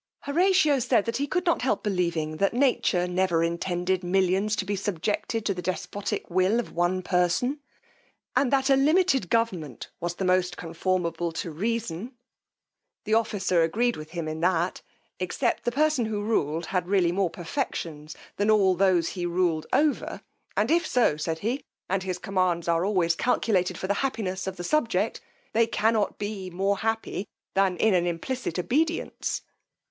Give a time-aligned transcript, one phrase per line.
[0.21, 4.75] Horatio said, that he could not help believing that nature never intended millions to be
[4.75, 7.59] subjected to the despotic will of one person,
[8.35, 12.13] and that a limited government was the most conformable to reason.
[13.03, 14.81] The officer agreed with him in that;
[15.19, 20.23] except the person who ruled had really more perfections than all those he ruled over
[20.57, 24.55] and if so, said he, and his commands are always calculated for the happiness of
[24.57, 25.21] the subject,
[25.53, 29.43] they cannot be more happy than in an implicite obedience.